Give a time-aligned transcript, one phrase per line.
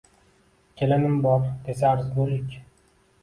[0.81, 2.57] Kelinim bor, desa arzigulik.